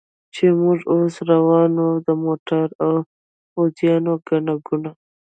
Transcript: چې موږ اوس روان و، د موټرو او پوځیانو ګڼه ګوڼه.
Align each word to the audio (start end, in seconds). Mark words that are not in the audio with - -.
چې 0.35 0.45
موږ 0.61 0.79
اوس 0.93 1.15
روان 1.31 1.71
و، 1.85 1.89
د 2.05 2.09
موټرو 2.23 2.63
او 2.83 2.91
پوځیانو 3.51 4.13
ګڼه 4.27 4.55
ګوڼه. 4.65 4.91